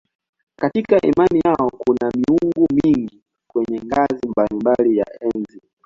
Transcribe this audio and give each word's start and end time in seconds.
Katika 0.55 1.01
imani 1.01 1.41
yao 1.45 1.69
kuna 1.77 2.11
miungu 2.15 2.67
mingi 2.83 3.23
kwenye 3.47 3.81
ngazi 3.85 4.27
mbalimbali 4.29 4.97
ya 4.97 5.05
enzi. 5.23 5.61